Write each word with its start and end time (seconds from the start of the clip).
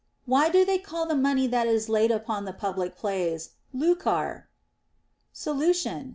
Why 0.25 0.49
do 0.49 0.65
they 0.65 0.79
call 0.79 1.05
the 1.05 1.13
money 1.13 1.45
that 1.45 1.67
is 1.67 1.87
laid 1.87 2.11
out 2.11 2.21
upon 2.21 2.45
the 2.45 2.53
public 2.53 2.97
plays 2.97 3.51
lucar? 3.71 4.47
Solution. 5.31 6.09